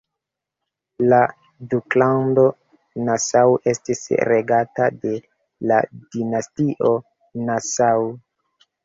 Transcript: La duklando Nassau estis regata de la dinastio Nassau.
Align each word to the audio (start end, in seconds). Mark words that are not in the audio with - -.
La 1.09 1.17
duklando 1.73 2.45
Nassau 3.09 3.53
estis 3.73 4.01
regata 4.29 4.87
de 5.05 5.13
la 5.73 5.79
dinastio 6.17 6.91
Nassau. 7.51 8.09